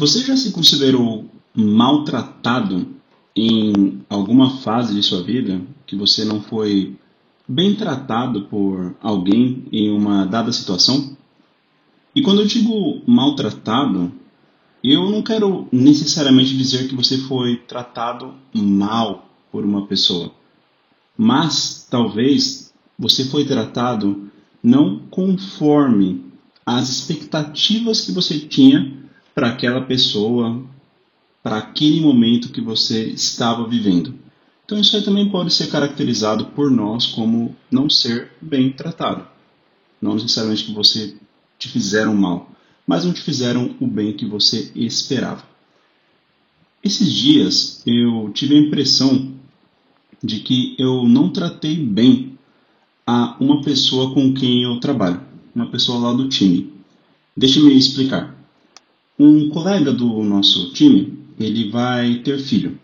[0.00, 2.88] Você já se considerou maltratado
[3.36, 6.96] em alguma fase de sua vida que você não foi
[7.46, 11.14] bem tratado por alguém em uma dada situação?
[12.16, 14.10] E quando eu digo maltratado,
[14.82, 20.32] eu não quero necessariamente dizer que você foi tratado mal por uma pessoa,
[21.14, 24.30] mas talvez você foi tratado
[24.62, 26.24] não conforme
[26.64, 28.98] as expectativas que você tinha
[29.34, 30.62] para aquela pessoa,
[31.42, 34.14] para aquele momento que você estava vivendo.
[34.64, 39.26] Então isso aí também pode ser caracterizado por nós como não ser bem tratado.
[40.00, 41.16] Não necessariamente que você
[41.58, 42.50] te fizeram mal,
[42.86, 45.42] mas não te fizeram o bem que você esperava.
[46.82, 49.34] Esses dias eu tive a impressão
[50.22, 52.38] de que eu não tratei bem
[53.06, 55.20] a uma pessoa com quem eu trabalho,
[55.54, 56.72] uma pessoa lá do time.
[57.36, 58.39] Deixe-me explicar.
[59.22, 62.80] Um colega do nosso time, ele vai ter filho.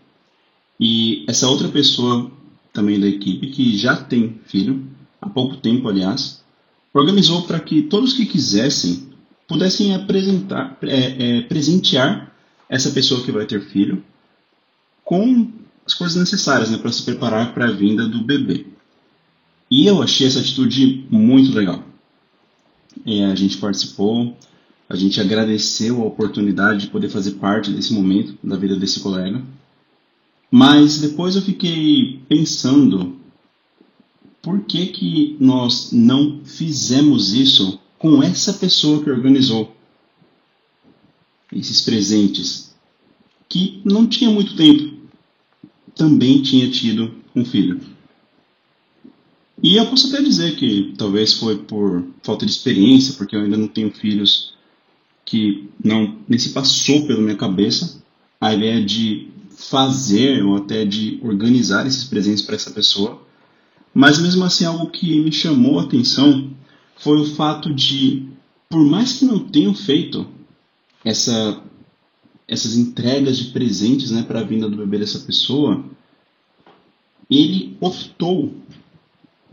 [0.79, 2.31] E essa outra pessoa
[2.71, 4.85] também da equipe, que já tem filho,
[5.19, 6.43] há pouco tempo, aliás,
[6.93, 9.07] organizou para que todos que quisessem
[9.47, 12.31] pudessem apresentar, é, é, presentear
[12.69, 14.03] essa pessoa que vai ter filho
[15.03, 15.51] com
[15.87, 18.67] as coisas necessárias né, para se preparar para a vinda do bebê.
[19.71, 21.83] E eu achei essa atitude muito legal.
[23.07, 24.37] É, a gente participou,
[24.89, 29.43] a gente agradeceu a oportunidade de poder fazer parte desse momento da vida desse colega.
[30.49, 33.17] Mas depois eu fiquei pensando
[34.41, 39.75] por que, que nós não fizemos isso com essa pessoa que organizou
[41.51, 42.73] esses presentes,
[43.49, 44.95] que não tinha muito tempo,
[45.95, 47.81] também tinha tido um filho.
[49.61, 53.57] E eu posso até dizer que talvez foi por falta de experiência, porque eu ainda
[53.57, 54.53] não tenho filhos
[55.27, 58.01] que não nem se passou pela minha cabeça
[58.39, 59.27] a ideia de
[59.57, 63.21] fazer ou até de organizar esses presentes para essa pessoa.
[63.93, 66.49] Mas mesmo assim, algo que me chamou a atenção
[66.95, 68.25] foi o fato de,
[68.69, 70.25] por mais que não tenham feito
[71.03, 71.61] essa,
[72.47, 75.83] essas entregas de presentes né, para a vinda do bebê dessa pessoa,
[77.29, 78.53] ele optou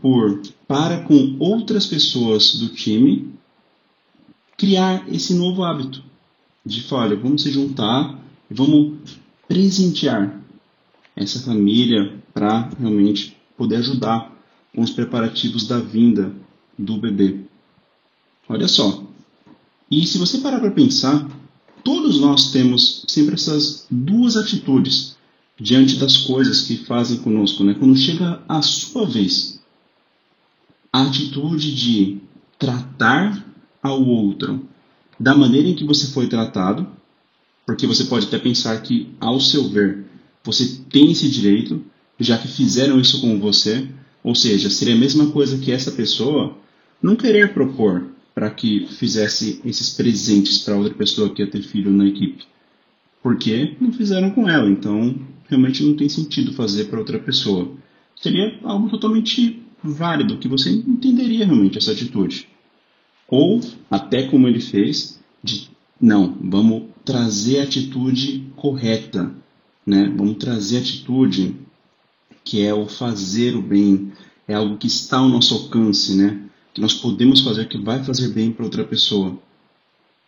[0.01, 3.35] por, para com outras pessoas do time,
[4.57, 6.03] criar esse novo hábito
[6.65, 8.97] de olha, vamos se juntar e vamos
[9.47, 10.41] presentear
[11.15, 14.33] essa família para realmente poder ajudar
[14.73, 16.33] com os preparativos da vinda
[16.77, 17.41] do bebê.
[18.49, 19.03] Olha só.
[19.89, 21.29] E se você parar para pensar,
[21.83, 25.15] todos nós temos sempre essas duas atitudes
[25.57, 27.75] diante das coisas que fazem conosco, né?
[27.75, 29.61] Quando chega a sua vez,
[30.91, 32.17] a atitude de
[32.59, 33.44] tratar
[33.85, 34.67] ao outro
[35.19, 36.87] da maneira em que você foi tratado,
[37.65, 40.05] porque você pode até pensar que, ao seu ver,
[40.43, 41.83] você tem esse direito,
[42.19, 43.87] já que fizeram isso com você,
[44.23, 46.57] ou seja, seria a mesma coisa que essa pessoa
[47.01, 51.91] não querer propor para que fizesse esses presentes para outra pessoa que ia ter filho
[51.91, 52.43] na equipe.
[53.23, 55.15] Porque não fizeram com ela, então
[55.47, 57.71] realmente não tem sentido fazer para outra pessoa.
[58.15, 62.47] Seria algo totalmente válido, que você entenderia realmente essa atitude.
[63.27, 63.59] Ou,
[63.89, 65.69] até como ele fez, de
[65.99, 69.33] não, vamos trazer a atitude correta,
[69.85, 70.11] né?
[70.15, 71.55] Vamos trazer a atitude
[72.43, 74.11] que é o fazer o bem,
[74.47, 76.41] é algo que está ao nosso alcance, né?
[76.73, 79.37] Que nós podemos fazer que vai fazer bem para outra pessoa,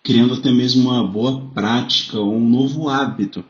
[0.03, 3.43] criando até mesmo uma boa prática ou um novo hábito,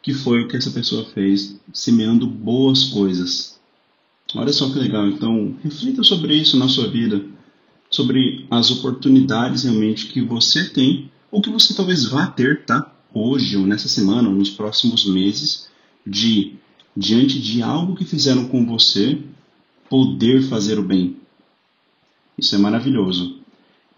[0.00, 3.58] que foi o que essa pessoa fez, semeando boas coisas.
[4.34, 7.31] Olha só que legal, então reflita sobre isso na sua vida
[7.92, 12.92] sobre as oportunidades realmente que você tem ou que você talvez vá ter, tá?
[13.14, 15.68] Hoje ou nessa semana ou nos próximos meses
[16.04, 16.54] de
[16.96, 19.18] diante de algo que fizeram com você
[19.88, 21.16] poder fazer o bem.
[22.36, 23.36] Isso é maravilhoso.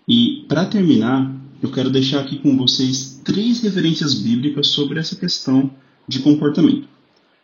[0.06, 1.32] E para terminar,
[1.62, 5.70] eu quero deixar aqui com vocês três referências bíblicas sobre essa questão
[6.06, 6.88] de comportamento.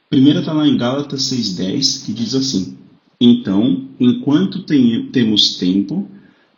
[0.09, 2.77] Primeira está lá em Gálatas 6,10, que diz assim:
[3.21, 6.09] Então, enquanto tem, temos tempo,